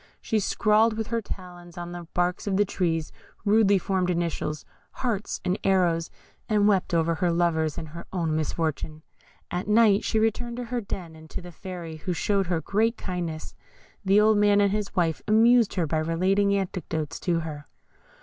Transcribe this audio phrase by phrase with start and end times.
[0.19, 3.11] She scrawled with her talons on the barks of the trees
[3.45, 6.09] rudely formed initials, hearts and arrows,
[6.49, 9.03] and wept over her lover's and her own misfortune.
[9.51, 12.97] At night she returned to her den, and to the Fairy, who showed her great
[12.97, 13.53] kindness.
[14.03, 17.67] The old man and his wife amused her by relating anecdotes to her.